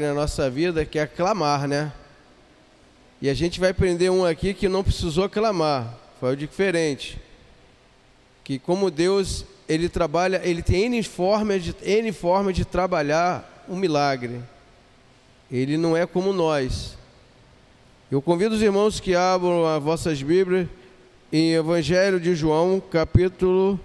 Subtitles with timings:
[0.00, 1.92] na nossa vida que é clamar, né?
[3.20, 7.18] E a gente vai aprender um aqui que não precisou clamar, foi o diferente.
[8.44, 13.76] Que como Deus, ele trabalha, ele tem N formas de, N forma de trabalhar um
[13.76, 14.40] milagre.
[15.50, 16.96] Ele não é como nós.
[18.10, 20.68] Eu convido os irmãos que abram as vossas Bíblias
[21.32, 23.80] em Evangelho de João, capítulo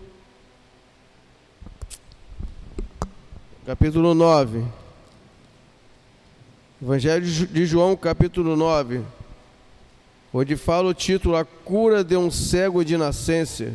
[3.65, 4.80] capítulo 9.
[6.83, 9.03] Evangelho de João, capítulo 9,
[10.33, 13.71] onde fala o título A cura de um cego de nascença.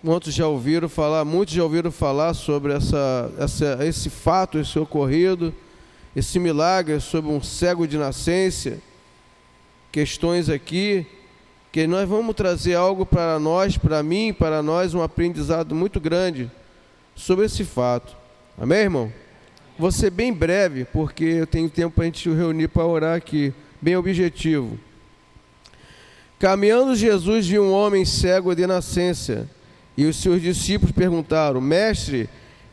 [0.00, 5.52] Muitos já ouviram falar, muitos já ouviram falar sobre essa, essa, esse fato, esse ocorrido,
[6.14, 8.78] esse milagre sobre um cego de nascença.
[9.90, 11.04] Questões aqui
[11.72, 16.48] que nós vamos trazer algo para nós, para mim, para nós, um aprendizado muito grande
[17.16, 18.16] sobre esse fato.
[18.56, 19.21] Amém, irmão?
[19.78, 23.54] Vou ser bem breve, porque eu tenho tempo para a gente reunir para orar aqui,
[23.80, 24.78] bem objetivo.
[26.38, 29.48] Caminhando Jesus viu um homem cego de nascença,
[29.96, 32.28] e os seus discípulos perguntaram: Mestre,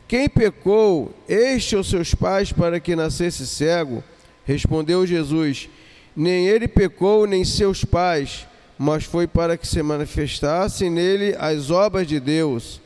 [0.06, 4.04] quem pecou, este ou seus pais, para que nascesse cego?
[4.44, 5.70] Respondeu Jesus:
[6.14, 8.46] Nem ele pecou, nem seus pais,
[8.78, 12.80] mas foi para que se manifestassem nele as obras de Deus.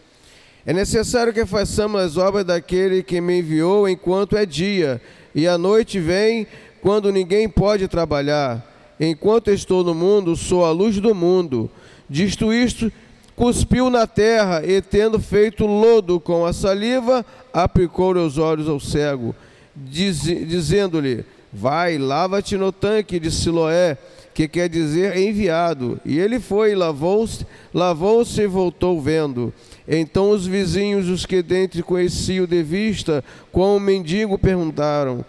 [0.67, 5.01] É necessário que façamos as obras daquele que me enviou enquanto é dia,
[5.35, 6.47] e a noite vem
[6.81, 8.65] quando ninguém pode trabalhar.
[8.99, 11.71] Enquanto estou no mundo, sou a luz do mundo.
[12.09, 12.91] Disto isto,
[13.37, 19.35] cuspiu na terra e, tendo feito lodo com a saliva, aplicou os olhos ao cego,
[19.75, 23.99] diz, dizendo-lhe: Vai, lava-te no tanque de Siloé,
[24.33, 26.01] que quer dizer enviado.
[26.05, 29.53] E ele foi, lavou-se, lavou-se e voltou vendo.
[29.87, 35.25] Então os vizinhos, os que dentro conheciam de vista, com o mendigo, perguntaram: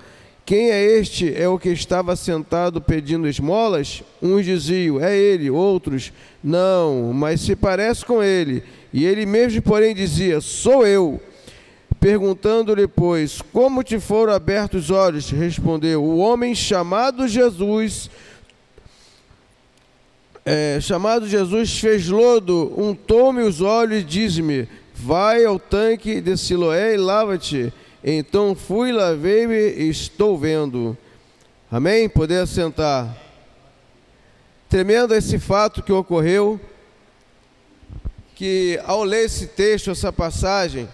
[0.45, 1.34] Quem é este?
[1.36, 4.02] É o que estava sentado pedindo esmolas?
[4.22, 5.50] Uns diziam: É ele.
[5.50, 8.63] Outros: Não, mas se parece com ele.
[8.94, 11.19] E ele mesmo, porém, dizia: Sou eu.
[12.00, 15.31] Perguntando-lhe, pois, como te foram abertos os olhos?
[15.31, 18.09] Respondeu: O homem chamado Jesus
[20.47, 26.94] é, chamado Jesus, fez lodo, untou-me os olhos e diz-me: Vai ao tanque de Siloé
[26.94, 27.73] e lava-te.
[28.03, 30.95] Então fui, lavei-me e estou vendo.
[31.72, 32.07] Amém?
[32.07, 33.17] Poder assentar.
[34.69, 36.62] Tremendo esse fato que ocorreu,
[38.35, 40.88] que ao ler esse texto, essa passagem,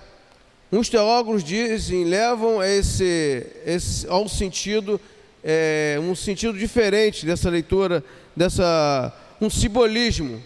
[0.71, 4.99] uns teólogos dizem, levam esse, esse ao sentido,
[5.43, 8.01] é, um sentido diferente dessa leitura,
[8.33, 10.41] dessa um simbolismo.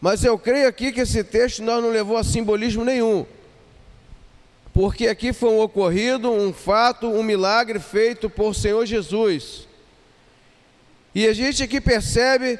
[0.00, 3.26] Mas eu creio aqui que esse texto nós não levou a simbolismo nenhum.
[4.72, 9.66] Porque aqui foi um ocorrido, um fato, um milagre feito por Senhor Jesus.
[11.14, 12.58] E a gente aqui percebe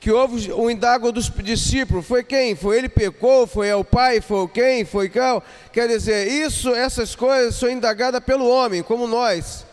[0.00, 2.06] que houve o indago dos discípulos.
[2.06, 2.54] Foi quem?
[2.54, 3.46] Foi ele pecou?
[3.46, 4.20] Foi o pai?
[4.20, 4.84] Foi quem?
[4.84, 5.42] Foi qual?
[5.72, 9.66] Quer dizer, isso, essas coisas são indagadas pelo homem, como nós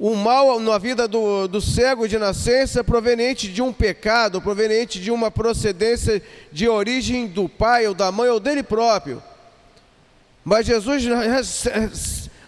[0.00, 5.10] o mal na vida do, do cego de nascença proveniente de um pecado, proveniente de
[5.10, 9.22] uma procedência de origem do pai ou da mãe ou dele próprio.
[10.42, 11.04] Mas Jesus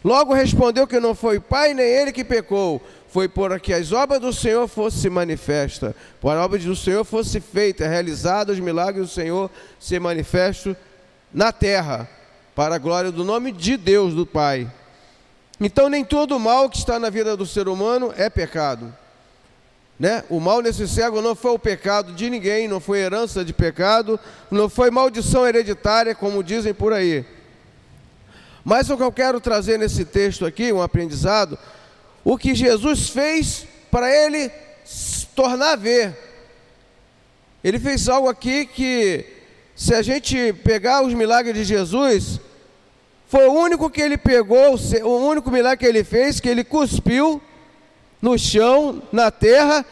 [0.03, 4.19] logo respondeu que não foi pai nem ele que pecou, foi por que as obras
[4.19, 9.13] do Senhor fossem manifestas, por a obra do Senhor fosse feita, realizada, os milagres do
[9.13, 10.75] Senhor se manifestam
[11.31, 12.09] na terra,
[12.55, 14.71] para a glória do nome de Deus, do Pai.
[15.65, 18.93] Então, nem todo mal que está na vida do ser humano é pecado.
[19.97, 20.25] Né?
[20.29, 24.19] O mal nesse cego não foi o pecado de ninguém, não foi herança de pecado,
[24.51, 27.25] não foi maldição hereditária, como dizem por aí.
[28.65, 31.57] Mas o que eu quero trazer nesse texto aqui, um aprendizado,
[32.25, 34.51] o que Jesus fez para ele
[34.85, 36.19] se tornar a ver.
[37.63, 39.25] Ele fez algo aqui que,
[39.77, 42.41] se a gente pegar os milagres de Jesus,
[43.33, 47.41] foi o único que ele pegou, o único milagre que ele fez, que ele cuspiu
[48.21, 49.87] no chão, na terra,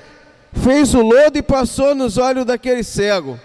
[0.53, 3.41] fez o lodo e passou nos olhos daquele cego.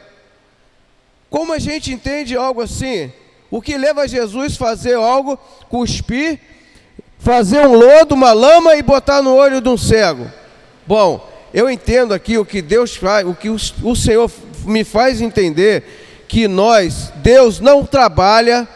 [1.29, 3.09] Como a gente entende algo assim?
[3.49, 5.39] O que leva Jesus a fazer algo,
[5.69, 6.41] cuspir,
[7.17, 10.29] fazer um lodo, uma lama e botar no olho de um cego?
[10.85, 14.29] Bom, eu entendo aqui o que Deus faz, o que o Senhor
[14.65, 18.67] me faz entender que nós, Deus não trabalha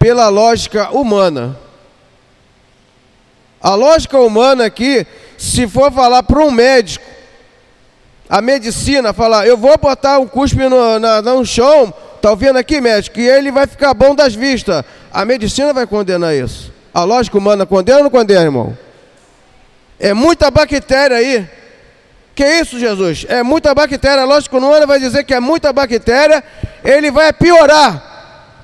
[0.00, 1.56] pela lógica humana.
[3.62, 5.06] A lógica humana aqui,
[5.38, 7.04] se for falar para um médico,
[8.28, 12.82] a medicina falar, eu vou botar um cuspe no, na, no chão Está ouvindo aqui,
[12.82, 13.14] médico?
[13.14, 14.84] Que ele vai ficar bom das vistas.
[15.10, 16.70] A medicina vai condenar isso.
[16.92, 18.76] A lógica humana condena ou não condena, irmão?
[19.98, 21.48] É muita bactéria aí.
[22.34, 23.24] Que isso, Jesus?
[23.26, 24.22] É muita bactéria.
[24.22, 26.44] A lógica humana vai dizer que é muita bactéria.
[26.84, 28.09] Ele vai piorar.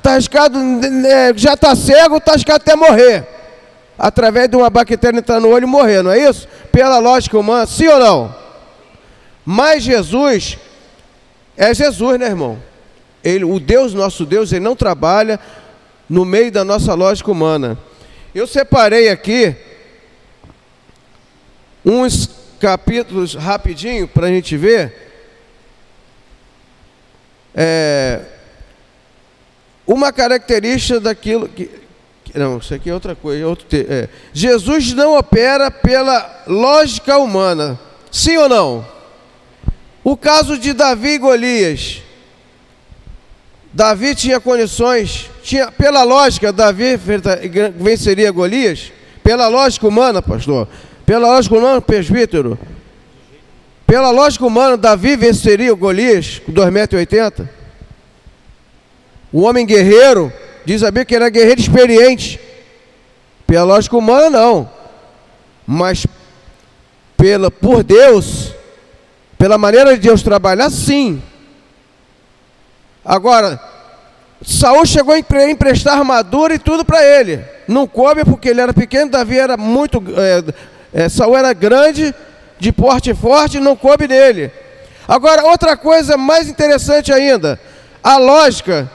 [0.07, 0.57] Tá arriscado,
[1.05, 3.27] é, já está cego, está arriscado até morrer.
[3.99, 6.47] Através de uma bactéria entrar no olho e morrer, não é isso?
[6.71, 8.37] Pela lógica humana, sim ou não?
[9.45, 10.59] Mas Jesus
[11.57, 12.57] é Jesus, né, irmão?
[13.25, 15.41] Ele, o Deus, nosso Deus, ele não trabalha
[16.09, 17.77] no meio da nossa lógica humana.
[18.33, 19.57] Eu separei aqui
[21.85, 22.31] uns
[22.61, 25.11] capítulos rapidinho para a gente ver.
[27.53, 28.36] É,
[29.87, 31.71] uma característica daquilo que.
[32.35, 33.43] Não, isso aqui é outra coisa.
[33.43, 34.09] É outro, é.
[34.33, 37.79] Jesus não opera pela lógica humana.
[38.11, 38.87] Sim ou não?
[40.03, 42.03] O caso de Davi e Golias.
[43.73, 46.99] Davi tinha condições, tinha, pela lógica, Davi
[47.79, 48.91] venceria Golias?
[49.23, 50.67] Pela lógica humana, pastor?
[51.05, 52.59] Pela lógica humana, presbítero?
[53.87, 57.56] Pela lógica humana, Davi venceria o Golias com 2,80m?
[59.37, 60.33] O homem guerreiro,
[60.65, 62.41] diz a Bíblia que era guerreiro experiente.
[63.47, 64.71] Pela lógica humana, não.
[65.67, 66.07] Mas
[67.19, 68.55] pela, por Deus,
[69.37, 71.23] pela maneira de Deus trabalhar, sim.
[73.05, 73.61] Agora,
[74.43, 77.45] Saul chegou a emprestar armadura e tudo para ele.
[77.69, 80.03] Não coube porque ele era pequeno, Davi era muito.
[80.17, 82.15] É, é, Saul era grande,
[82.59, 84.51] de porte forte, não coube dele.
[85.07, 87.61] Agora, outra coisa mais interessante ainda:
[88.03, 88.91] a lógica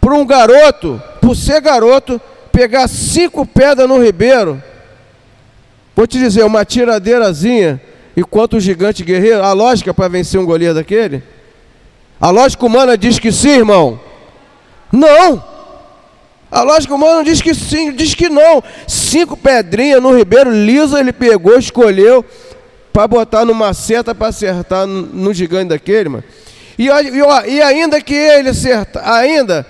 [0.00, 2.20] para um garoto, por ser garoto,
[2.50, 4.62] pegar cinco pedras no ribeiro.
[5.94, 7.80] Vou te dizer, uma tiradeirazinha,
[8.16, 11.22] enquanto o gigante guerreiro, a lógica para vencer um goleiro daquele.
[12.20, 14.00] A lógica humana diz que sim, irmão.
[14.92, 15.44] Não.
[16.50, 18.62] A lógica humana diz que sim, diz que não.
[18.86, 22.24] Cinco pedrinhas no ribeiro liso ele pegou, escolheu
[22.92, 26.24] para botar numa seta para acertar no, no, gigante daquele, mano.
[26.76, 29.66] E, e, e ainda que ele acerta, ainda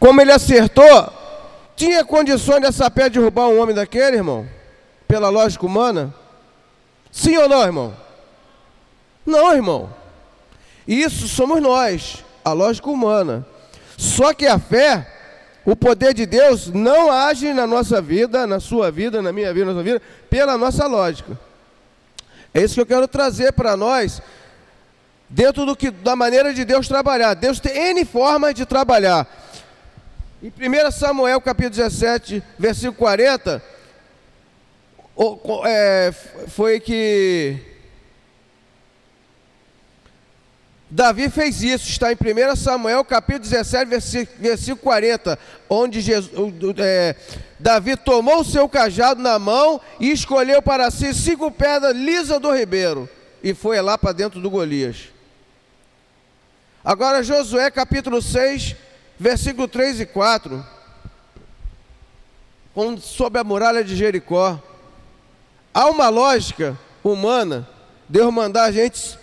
[0.00, 1.12] como ele acertou,
[1.76, 4.48] tinha condições dessa pedra derrubar um homem daquele, irmão?
[5.06, 6.12] Pela lógica humana?
[7.12, 7.94] Sim ou não, irmão?
[9.26, 9.94] Não, irmão.
[10.88, 13.46] Isso somos nós, a lógica humana.
[13.96, 15.06] Só que a fé,
[15.64, 19.66] o poder de Deus, não age na nossa vida, na sua vida, na minha vida,
[19.66, 21.38] na sua vida, pela nossa lógica.
[22.54, 24.22] É isso que eu quero trazer para nós,
[25.28, 27.34] dentro do que, da maneira de Deus trabalhar.
[27.34, 29.26] Deus tem N formas de trabalhar.
[30.42, 33.62] Em 1 Samuel capítulo 17, versículo 40,
[35.66, 36.14] é,
[36.48, 37.58] foi que
[40.88, 45.38] Davi fez isso, está em 1 Samuel capítulo 17, versículo 40,
[45.68, 46.32] onde Jesus,
[46.78, 47.14] é,
[47.58, 52.50] Davi tomou o seu cajado na mão e escolheu para si cinco pedras lisas do
[52.50, 53.06] ribeiro
[53.42, 55.10] e foi lá para dentro do Golias.
[56.82, 58.74] Agora Josué capítulo 6,
[59.20, 60.64] versículo 3 e 4,
[63.02, 64.58] sobre a muralha de Jericó.
[65.74, 67.68] Há uma lógica humana,
[68.08, 69.18] Deus mandar a gente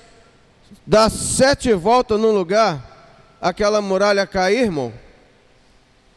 [0.85, 2.79] dar sete voltas num lugar,
[3.41, 4.93] aquela muralha cair, irmão?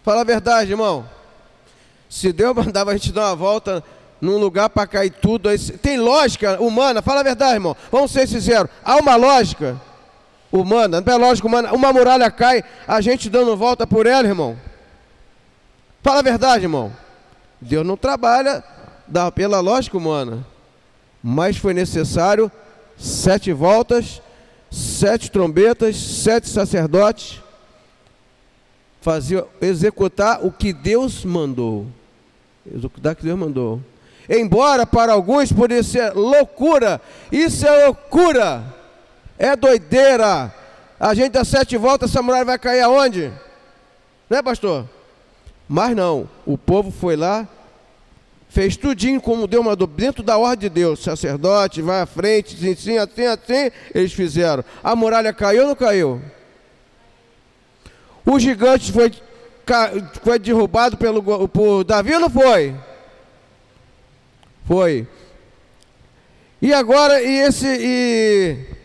[0.05, 1.09] Fala a verdade, irmão.
[2.09, 3.83] Se Deus mandava a gente dar uma volta
[4.21, 7.01] num lugar para cair tudo, aí, tem lógica humana?
[7.01, 7.75] Fala a verdade, irmão.
[7.91, 8.71] Vamos ser sinceros.
[8.85, 9.81] Há uma lógica
[10.53, 11.73] humana, não é lógica humana.
[11.73, 14.57] Uma muralha cai, a gente dando volta por ela, irmão.
[16.03, 16.93] Fala a verdade, irmão.
[17.61, 18.65] Deus não trabalha
[19.35, 20.47] pela lógica humana,
[21.23, 22.51] mas foi necessário
[22.97, 24.23] sete voltas
[24.71, 27.43] sete trombetas, sete sacerdotes,
[29.01, 31.87] faziam executar o que Deus mandou.
[32.73, 33.81] Executar o que Deus mandou.
[34.29, 37.01] Embora para alguns pudesse ser loucura,
[37.33, 38.63] isso é loucura,
[39.41, 40.55] é doideira.
[41.01, 43.33] A gente dá sete voltas, essa muralha vai cair aonde?
[44.29, 44.87] Né, pastor?
[45.67, 47.49] Mas não, o povo foi lá,
[48.51, 51.03] fez tudinho como deu uma dentro da ordem de Deus.
[51.03, 54.63] Sacerdote, vai à frente, assim, assim, assim, eles fizeram.
[54.85, 56.21] A muralha caiu ou não caiu?
[58.27, 59.11] O gigante foi,
[60.23, 62.75] foi derrubado pelo, por Davi ou não foi?
[64.67, 65.09] Foi.
[66.61, 67.67] E agora, e esse.
[67.67, 68.80] E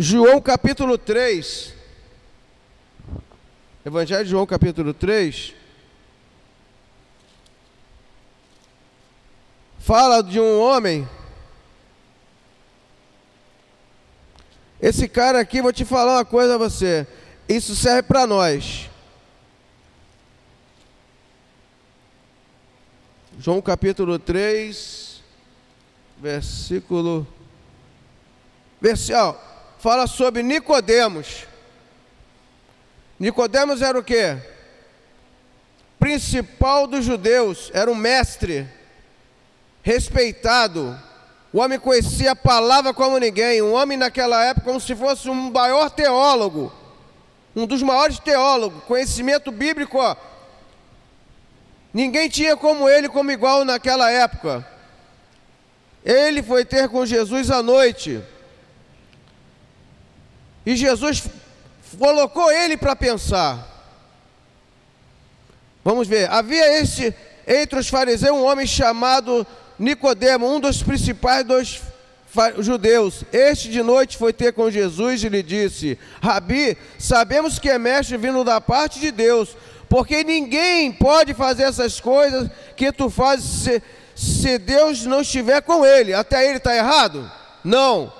[0.00, 1.74] João capítulo 3.
[3.84, 5.54] Evangelho de João capítulo 3.
[9.80, 11.08] fala de um homem
[14.80, 17.04] Esse cara aqui, vou te falar uma coisa a você.
[17.48, 18.88] Isso serve para nós.
[23.40, 25.20] João capítulo 3,
[26.20, 27.26] versículo.
[28.80, 29.47] Versículo.
[29.78, 31.46] Fala sobre Nicodemos.
[33.18, 34.36] Nicodemos era o quê?
[35.98, 38.68] Principal dos judeus, era um mestre,
[39.82, 40.98] respeitado.
[41.52, 43.62] O homem conhecia a palavra como ninguém.
[43.62, 46.72] Um homem naquela época como se fosse um maior teólogo,
[47.54, 49.98] um dos maiores teólogos, conhecimento bíblico.
[51.94, 54.66] Ninguém tinha como ele, como igual naquela época.
[56.04, 58.22] Ele foi ter com Jesus à noite.
[60.68, 61.22] E Jesus
[61.98, 63.66] colocou ele para pensar.
[65.82, 66.30] Vamos ver.
[66.30, 67.14] Havia este
[67.46, 69.46] entre os fariseus um homem chamado
[69.78, 71.80] Nicodemo, um dos principais dos
[72.58, 73.24] judeus.
[73.32, 78.18] Este de noite foi ter com Jesus e lhe disse: Rabi, sabemos que é mestre
[78.18, 79.56] vindo da parte de Deus,
[79.88, 83.82] porque ninguém pode fazer essas coisas que tu fazes se,
[84.14, 86.12] se Deus não estiver com ele.
[86.12, 87.32] Até ele está errado?
[87.64, 88.17] Não.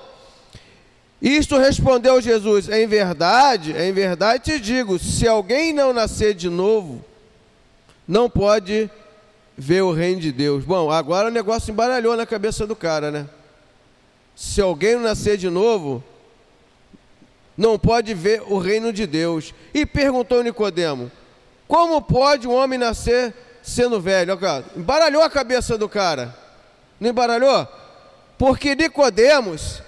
[1.21, 7.03] Isto respondeu Jesus: Em verdade, em verdade te digo: se alguém não nascer de novo,
[8.07, 8.89] não pode
[9.57, 10.63] ver o reino de Deus.
[10.63, 13.27] Bom, agora o negócio embaralhou na cabeça do cara, né?
[14.33, 16.01] Se alguém não nascer de novo,
[17.57, 19.53] não pode ver o reino de Deus.
[19.73, 21.11] E perguntou Nicodemo:
[21.67, 24.39] Como pode um homem nascer sendo velho?
[24.77, 26.33] Embaralhou a cabeça do cara.
[26.97, 27.67] Não embaralhou?
[28.37, 29.81] Porque Nicodemos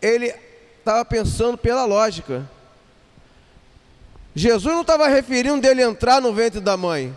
[0.00, 0.34] ele
[0.78, 2.48] estava pensando pela lógica.
[4.34, 7.16] Jesus não estava referindo dele entrar no ventre da mãe.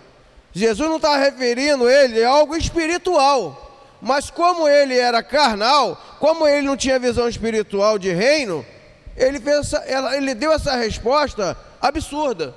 [0.51, 3.59] Jesus não estava referindo ele a algo espiritual.
[4.01, 8.65] Mas como ele era carnal, como ele não tinha visão espiritual de reino,
[9.15, 9.41] ele,
[10.17, 12.53] ele deu essa resposta absurda.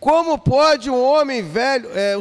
[0.00, 2.14] Como pode um homem velho é,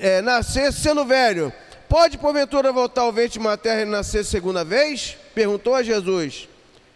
[0.00, 1.52] é, nascer sendo velho?
[1.88, 5.16] Pode porventura voltar ao ventre materno e nascer segunda vez?
[5.36, 6.48] Perguntou a Jesus.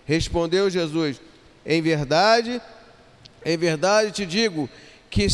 [0.06, 1.20] Respondeu Jesus:
[1.64, 2.58] Em verdade,
[3.44, 4.66] em verdade te digo
[5.10, 5.26] que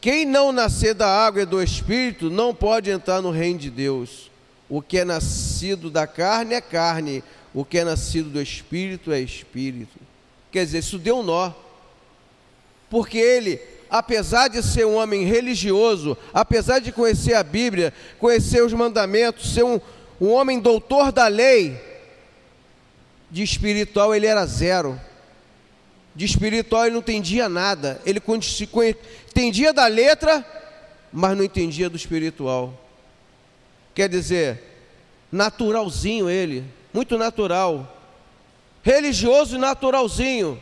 [0.00, 4.30] quem não nascer da água e do espírito não pode entrar no reino de Deus.
[4.66, 9.20] O que é nascido da carne é carne, o que é nascido do espírito é
[9.20, 9.98] espírito.
[10.50, 11.52] Quer dizer, isso deu um nó.
[12.88, 18.72] Porque ele apesar de ser um homem religioso, apesar de conhecer a Bíblia, conhecer os
[18.72, 19.78] mandamentos, ser um,
[20.18, 21.87] um homem doutor da lei,
[23.30, 25.00] de espiritual ele era zero.
[26.14, 28.00] De espiritual ele não entendia nada.
[28.04, 28.20] Ele
[29.28, 30.44] entendia da letra,
[31.12, 32.74] mas não entendia do espiritual.
[33.94, 34.62] Quer dizer,
[35.30, 37.96] naturalzinho ele, muito natural.
[38.82, 40.60] Religioso e naturalzinho.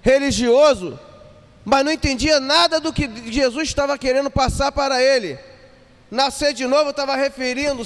[0.00, 0.98] Religioso
[1.64, 5.38] mas não entendia nada do que Jesus estava querendo passar para ele.
[6.10, 7.82] Nascer de novo estava referindo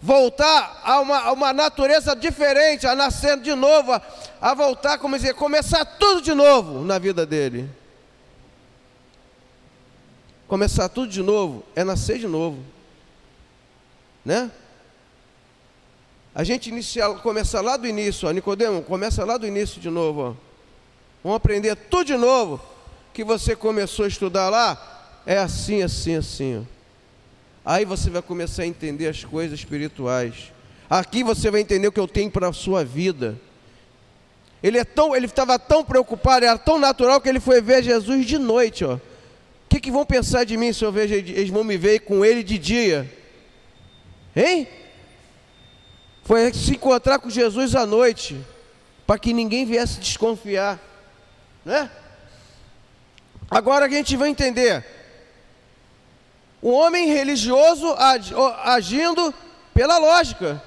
[0.00, 4.02] voltar a uma, a uma, natureza diferente, a nascer de novo, a,
[4.40, 7.68] a voltar, como dizer, começar tudo de novo na vida dele.
[10.48, 12.58] Começar tudo de novo é nascer de novo,
[14.24, 14.50] né?
[16.34, 20.20] A gente inicia, começa lá do início, ó, Nicodemo, começa lá do início de novo,
[20.30, 20.34] ó.
[21.22, 22.60] Vamos aprender tudo de novo
[23.12, 26.66] que você começou a estudar lá, é assim, assim, assim.
[26.66, 26.79] Ó.
[27.64, 30.52] Aí você vai começar a entender as coisas espirituais.
[30.88, 33.38] Aqui você vai entender o que eu tenho para a sua vida.
[34.62, 38.26] Ele é tão, ele estava tão preocupado, era tão natural que ele foi ver Jesus
[38.26, 38.94] de noite, ó.
[38.94, 39.00] O
[39.68, 42.42] que, que vão pensar de mim se eu vejo eles vão me ver com ele
[42.42, 43.10] de dia?
[44.34, 44.66] Hein?
[46.24, 48.36] Foi se encontrar com Jesus à noite,
[49.06, 50.78] para que ninguém viesse desconfiar,
[51.64, 51.90] né?
[53.50, 54.84] Agora a gente vai entender.
[56.62, 57.94] Um homem religioso
[58.64, 59.34] agindo
[59.72, 60.62] pela lógica.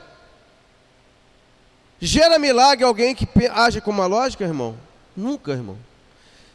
[2.00, 4.76] Gera milagre alguém que age com uma lógica, irmão?
[5.16, 5.78] Nunca, irmão.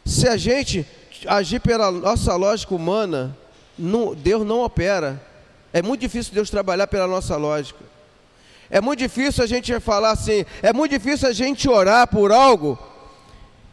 [0.05, 0.85] Se a gente
[1.25, 3.35] agir pela nossa lógica humana,
[3.77, 5.21] não, Deus não opera.
[5.71, 7.83] É muito difícil Deus trabalhar pela nossa lógica.
[8.69, 12.77] É muito difícil a gente falar assim, é muito difícil a gente orar por algo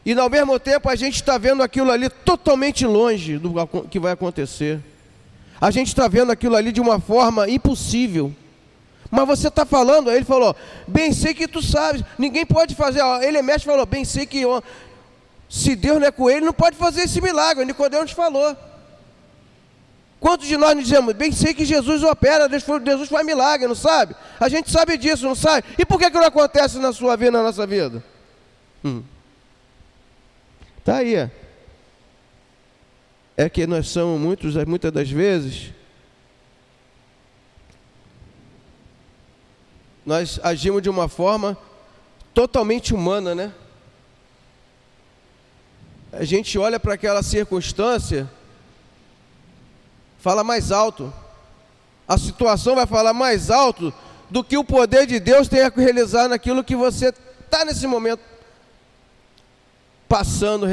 [0.07, 3.53] e ao mesmo tempo a gente está vendo aquilo ali totalmente longe do
[3.91, 4.81] que vai acontecer.
[5.61, 8.35] A gente está vendo aquilo ali de uma forma impossível.
[9.11, 10.55] Mas você está falando, ele falou,
[10.87, 13.01] bem sei que tu sabes, ninguém pode fazer.
[13.23, 14.43] Ele é mestre falou, bem sei que
[15.49, 17.63] se Deus não é com ele, não pode fazer esse milagre.
[17.63, 18.57] O Nicodemos falou.
[20.19, 24.17] Quantos de nós nos dizemos, bem sei que Jesus opera, Jesus faz milagre, não sabe?
[24.41, 25.65] A gente sabe disso, não sabe?
[25.79, 28.03] E por que, que não acontece na sua vida, na nossa vida?
[28.85, 29.03] Hum.
[30.83, 31.31] Tá aí.
[33.37, 35.73] É que nós somos muitos, muitas das vezes,
[40.07, 41.59] nós agimos de uma forma
[42.33, 43.52] totalmente humana, né?
[46.12, 48.31] A gente olha para aquela circunstância,
[50.19, 51.12] fala mais alto.
[52.09, 53.93] A situação vai falar mais alto
[54.31, 57.12] do que o poder de Deus tem a realizar naquilo que você
[57.45, 58.23] está nesse momento
[60.09, 60.66] passando,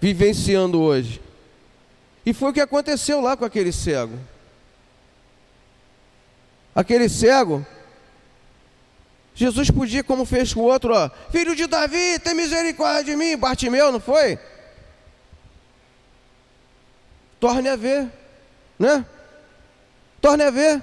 [0.00, 1.20] vivenciando hoje.
[2.24, 4.18] E foi o que aconteceu lá com aquele cego.
[6.74, 7.66] Aquele cego,
[9.34, 13.36] Jesus podia, como fez com o outro, ó, filho de Davi, tem misericórdia de mim,
[13.36, 14.38] Bartimeu, não foi?
[17.40, 18.08] Torne a ver,
[18.78, 19.04] né?
[20.20, 20.82] Torne a ver.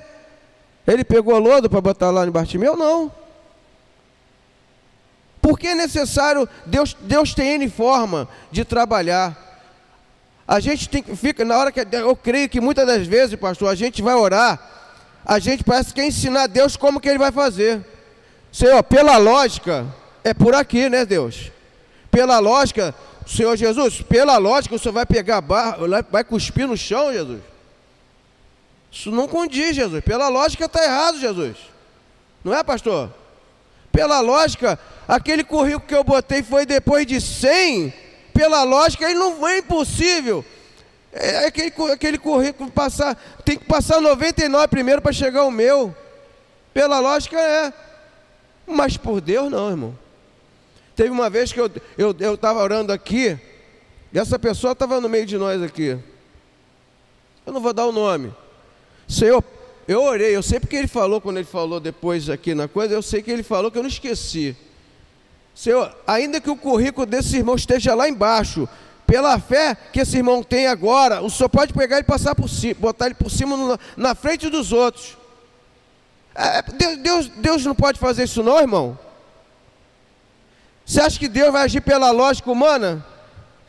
[0.86, 2.76] Ele pegou lodo para botar lá em Bartimeu?
[2.76, 3.12] Não.
[5.42, 9.49] Porque é necessário, Deus, Deus tem N forma de trabalhar.
[10.50, 13.70] A gente tem que, fica, na hora que, eu creio que muitas das vezes, pastor,
[13.70, 14.60] a gente vai orar,
[15.24, 17.86] a gente parece que quer ensinar a Deus como que Ele vai fazer.
[18.52, 19.86] Senhor, pela lógica,
[20.24, 21.52] é por aqui, né, Deus?
[22.10, 22.96] Pela lógica,
[23.28, 25.78] Senhor Jesus, pela lógica, o Senhor vai pegar a barra,
[26.10, 27.42] vai cuspir no chão, Jesus.
[28.92, 30.04] Isso não condiz, Jesus.
[30.04, 31.58] Pela lógica está errado, Jesus.
[32.44, 33.14] Não é, pastor?
[33.92, 38.09] Pela lógica, aquele currículo que eu botei foi depois de 100.
[38.40, 40.46] Pela lógica, ele não é impossível.
[41.12, 45.94] É aquele, aquele currículo passar, tem que passar 99 primeiro para chegar o meu.
[46.74, 47.74] Pela lógica é.
[48.66, 50.00] Mas por Deus não, irmão.
[50.96, 53.38] Teve uma vez que eu estava eu, eu orando aqui,
[54.14, 56.00] e essa pessoa estava no meio de nós aqui.
[57.46, 58.34] Eu não vou dar o nome.
[59.06, 59.44] Senhor,
[59.86, 63.02] eu orei, eu sei porque ele falou, quando ele falou depois aqui na coisa, eu
[63.02, 64.56] sei que ele falou que eu não esqueci.
[65.60, 68.66] Senhor, ainda que o currículo desse irmão esteja lá embaixo,
[69.06, 72.76] pela fé que esse irmão tem agora, o senhor pode pegar e passar por cima,
[72.76, 75.18] botar ele por cima no, na frente dos outros.
[76.34, 76.62] É,
[76.96, 78.98] Deus, Deus não pode fazer isso não, irmão?
[80.86, 83.06] Você acha que Deus vai agir pela lógica humana?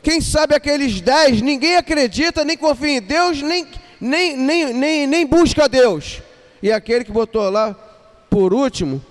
[0.00, 3.66] Quem sabe aqueles dez, ninguém acredita, nem confia em Deus, nem,
[4.00, 6.22] nem, nem, nem, nem busca Deus.
[6.62, 7.74] E aquele que botou lá
[8.30, 9.04] por último,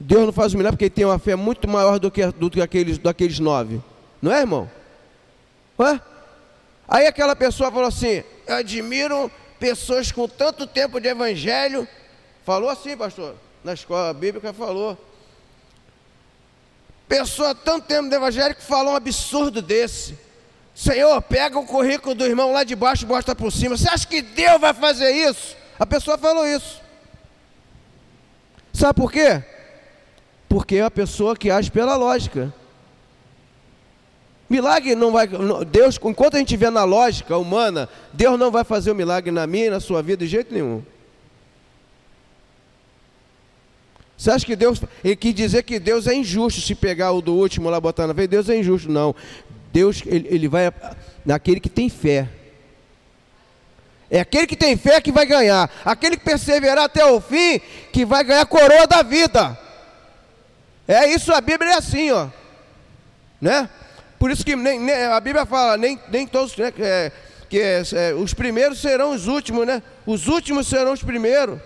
[0.00, 2.50] Deus não faz o milagre porque ele tem uma fé muito maior do que, do
[2.50, 3.80] que aqueles, daqueles nove.
[4.22, 4.70] Não é, irmão?
[5.78, 6.00] Ué?
[6.86, 11.86] Aí aquela pessoa falou assim: admiro pessoas com tanto tempo de evangelho
[12.48, 14.96] Falou assim, pastor, na escola bíblica falou.
[17.06, 20.18] Pessoa tanto tempo de evangélico falou um absurdo desse.
[20.74, 23.76] Senhor, pega o currículo do irmão lá de baixo e bota por cima.
[23.76, 25.54] Você acha que Deus vai fazer isso?
[25.78, 26.80] A pessoa falou isso.
[28.72, 29.44] Sabe por quê?
[30.48, 32.52] Porque é a pessoa que age pela lógica.
[34.48, 35.28] Milagre não vai.
[35.70, 39.46] Deus, enquanto a gente vê na lógica humana, Deus não vai fazer o milagre na
[39.46, 40.82] minha e na sua vida de jeito nenhum.
[44.16, 44.80] Você acha que Deus.
[45.04, 48.14] Ele quis dizer que Deus é injusto se pegar o do último lá botar na
[48.14, 48.30] frente?
[48.30, 48.90] Deus é injusto.
[48.90, 49.14] Não.
[49.70, 50.72] Deus, ele, ele vai
[51.24, 52.28] naquele que tem fé.
[54.10, 55.70] É aquele que tem fé que vai ganhar.
[55.84, 57.60] Aquele que perseverar até o fim,
[57.92, 59.67] que vai ganhar a coroa da vida.
[60.88, 62.28] É isso, a Bíblia é assim, ó.
[63.40, 63.68] Né?
[64.18, 67.12] Por isso que nem, nem, a Bíblia fala, nem, nem todos, né, é,
[67.48, 69.82] que é, é, os primeiros serão os últimos, né?
[70.04, 71.60] Os últimos serão os primeiros.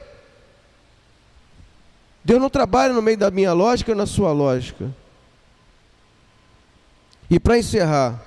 [2.25, 4.95] Deus não trabalha no meio da minha lógica na sua lógica.
[7.29, 8.23] E para encerrar,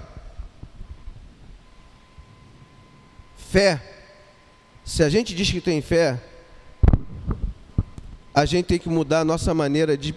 [3.37, 3.81] fé.
[4.83, 6.19] Se a gente diz que tem fé,
[8.33, 10.13] a gente tem que mudar a nossa maneira de.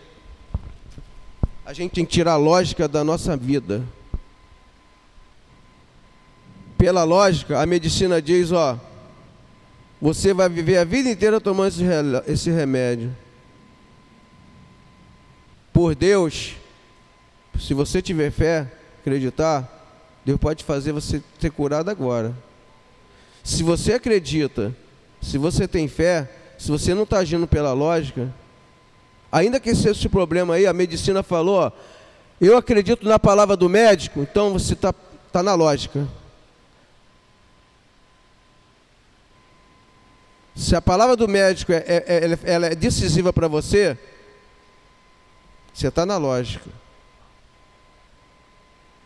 [1.68, 3.84] A gente tem que tirar a lógica da nossa vida.
[6.78, 8.80] Pela lógica, a medicina diz: ó,
[10.00, 11.74] você vai viver a vida inteira tomando
[12.26, 13.14] esse remédio
[15.74, 16.54] por Deus,
[17.60, 18.66] se você tiver fé,
[19.00, 19.68] acreditar,
[20.24, 22.34] Deus pode fazer você ser curado agora.
[23.44, 24.74] Se você acredita,
[25.20, 28.32] se você tem fé, se você não está agindo pela lógica,
[29.30, 31.72] ainda que esse, esse problema aí, a medicina falou,
[32.40, 34.92] eu acredito na palavra do médico, então você está
[35.32, 36.06] tá na lógica.
[40.54, 43.96] Se a palavra do médico é, é, é, ela é decisiva para você,
[45.72, 46.68] você está na lógica.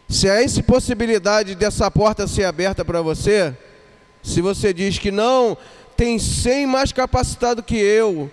[0.08, 3.56] Se há essa possibilidade dessa porta ser aberta para você,
[4.22, 5.58] Se você diz que não,
[5.96, 8.30] tem 100 mais capacitado que eu.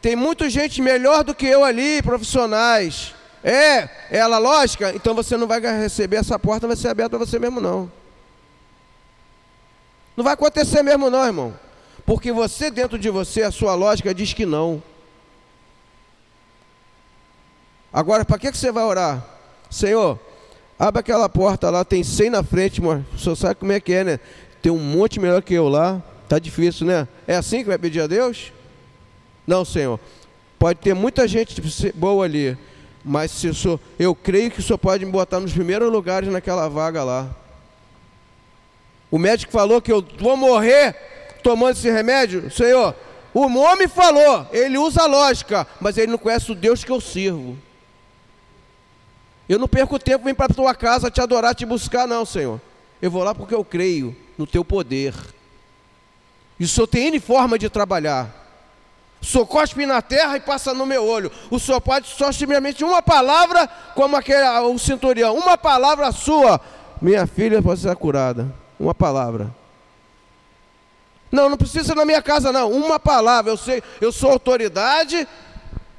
[0.00, 3.14] Tem muita gente melhor do que eu ali, profissionais.
[3.42, 4.92] É, é ela lógica?
[4.94, 7.90] Então você não vai receber essa porta, vai ser aberta para você mesmo não.
[10.16, 11.54] Não vai acontecer mesmo não, irmão.
[12.04, 14.82] Porque você dentro de você, a sua lógica diz que não.
[17.92, 19.24] Agora, para que, que você vai orar?
[19.70, 20.18] Senhor,
[20.78, 23.04] abre aquela porta lá, tem 100 na frente, mano.
[23.14, 24.20] O senhor sabe como é que é, né?
[24.60, 26.02] Tem um monte melhor que eu lá.
[26.28, 27.08] Tá difícil, né?
[27.26, 28.52] É assim que vai pedir a Deus?
[29.48, 29.98] Não, Senhor.
[30.58, 31.58] Pode ter muita gente
[31.94, 32.58] boa ali,
[33.02, 33.50] mas se
[33.98, 37.34] eu creio que o senhor pode me botar nos primeiros lugares naquela vaga lá.
[39.10, 40.94] O médico falou que eu vou morrer
[41.42, 42.94] tomando esse remédio, Senhor.
[43.32, 47.56] O homem falou, ele usa lógica, mas ele não conhece o Deus que eu sirvo.
[49.48, 52.60] Eu não perco tempo vim para a tua casa te adorar, te buscar, não, Senhor.
[53.00, 55.14] Eu vou lá porque eu creio no teu poder.
[56.60, 58.47] E o Senhor tem N forma de trabalhar.
[59.20, 61.30] O Senhor cospe na terra e passa no meu olho.
[61.50, 66.60] O Senhor pode só simplesmente uma palavra, como aquele, o centurião, uma palavra sua,
[67.00, 68.52] minha filha pode ser curada.
[68.78, 69.52] Uma palavra.
[71.30, 72.70] Não, não precisa na minha casa, não.
[72.70, 73.52] Uma palavra.
[73.52, 75.26] Eu sei, eu sou autoridade,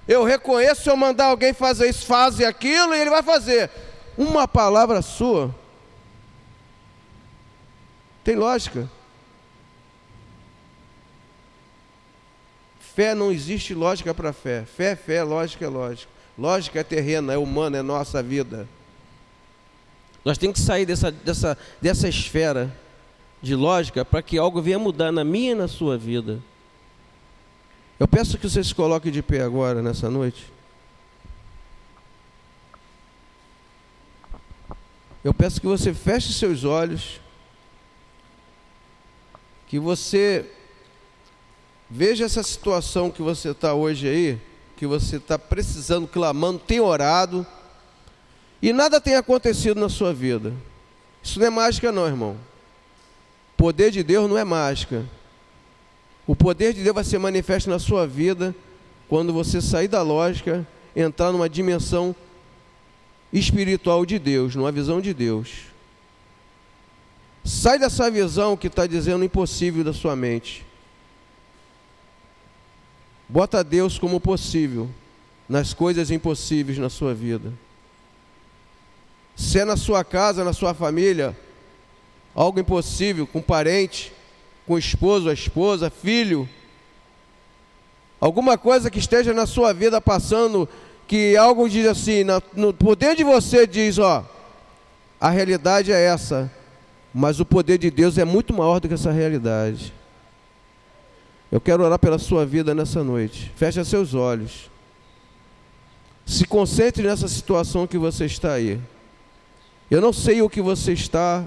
[0.07, 3.69] eu reconheço se eu mandar alguém fazer isso, fazer aquilo, e ele vai fazer.
[4.17, 5.53] Uma palavra sua.
[8.23, 8.89] Tem lógica.
[12.99, 14.65] Fé não existe lógica para fé.
[14.65, 16.11] Fé é fé, lógica é lógica.
[16.37, 18.67] Lógica é terrena, é humana, é nossa vida.
[20.25, 22.69] Nós temos que sair dessa, dessa, dessa esfera
[23.41, 26.41] de lógica para que algo venha mudar na minha e na sua vida.
[27.97, 30.51] Eu peço que você se coloque de pé agora, nessa noite.
[35.23, 37.21] Eu peço que você feche seus olhos,
[39.67, 40.58] que você
[41.89, 44.41] veja essa situação que você está hoje aí,
[44.77, 47.45] que você está precisando, clamando, tem orado,
[48.61, 50.53] e nada tem acontecido na sua vida.
[51.23, 52.37] Isso não é mágica, não, irmão.
[53.53, 55.05] O poder de Deus não é mágica.
[56.27, 58.55] O poder de Deus vai ser manifesto na sua vida
[59.07, 62.15] quando você sair da lógica, entrar numa dimensão
[63.33, 65.69] espiritual de Deus, numa visão de Deus.
[67.43, 70.65] Sai dessa visão que está dizendo impossível da sua mente.
[73.29, 74.89] Bota Deus como possível
[75.47, 77.53] nas coisas impossíveis na sua vida.
[79.35, 81.37] Se é na sua casa, na sua família,
[82.33, 84.11] algo impossível com parente,
[84.65, 86.49] com o esposo, a esposa, filho,
[88.19, 90.67] alguma coisa que esteja na sua vida passando,
[91.07, 92.23] que algo diz assim,
[92.55, 94.25] no poder de você diz, ó,
[95.21, 96.51] a realidade é essa,
[97.13, 99.93] mas o poder de Deus é muito maior do que essa realidade.
[101.51, 103.51] Eu quero orar pela sua vida nessa noite.
[103.55, 104.69] Feche seus olhos.
[106.25, 108.79] Se concentre nessa situação que você está aí.
[109.89, 111.43] Eu não sei o que você está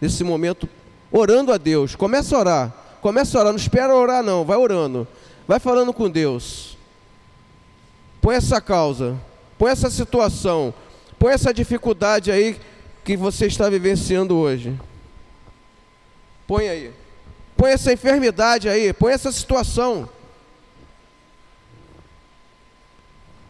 [0.00, 0.66] nesse momento
[1.12, 1.94] orando a Deus.
[1.94, 2.74] Começa a orar.
[3.02, 3.52] Começa a orar.
[3.52, 4.42] Não espera orar, não.
[4.42, 5.06] Vai orando.
[5.46, 6.78] Vai falando com Deus.
[8.22, 9.20] Põe essa causa.
[9.58, 10.72] Põe essa situação.
[11.18, 12.58] Põe essa dificuldade aí
[13.04, 14.74] que você está vivenciando hoje.
[16.46, 16.92] Põe aí.
[17.66, 18.92] Põe essa enfermidade aí.
[18.92, 20.08] Põe essa situação.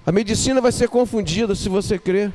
[0.07, 2.33] A medicina vai ser confundida se você crer.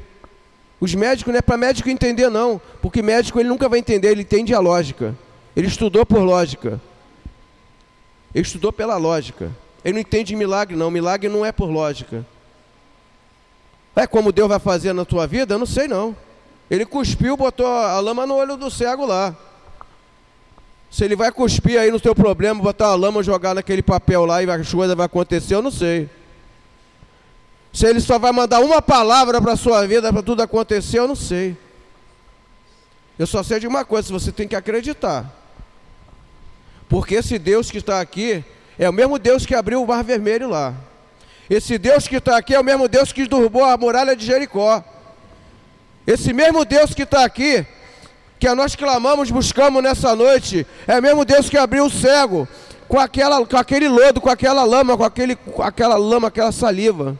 [0.79, 4.21] Os médicos não é para médico entender não, porque médico ele nunca vai entender, ele
[4.21, 5.17] entende a lógica.
[5.55, 6.79] Ele estudou por lógica.
[8.31, 9.51] Ele estudou pela lógica.
[9.83, 12.23] Ele não entende milagre não, milagre não é por lógica.
[13.95, 15.55] É como Deus vai fazer na tua vida?
[15.55, 16.15] Eu não sei não.
[16.69, 19.35] Ele cuspiu, botou a lama no olho do cego lá.
[20.91, 24.43] Se ele vai cuspir aí no teu problema, botar a lama, jogar naquele papel lá
[24.43, 26.09] e a coisa vai acontecer, eu não sei.
[27.71, 31.07] Se ele só vai mandar uma palavra para a sua vida para tudo acontecer, eu
[31.07, 31.55] não sei.
[33.17, 35.33] Eu só sei de uma coisa, você tem que acreditar.
[36.89, 38.43] Porque esse Deus que está aqui
[38.77, 40.75] é o mesmo Deus que abriu o mar vermelho lá.
[41.49, 44.83] Esse Deus que está aqui é o mesmo Deus que derrubou a muralha de Jericó.
[46.05, 47.65] Esse mesmo Deus que está aqui,
[48.41, 52.47] que nós clamamos, buscamos nessa noite, é mesmo Deus que abriu o cego
[52.87, 57.15] com, aquela, com aquele lodo, com aquela lama, com, aquele, com aquela lama, aquela saliva.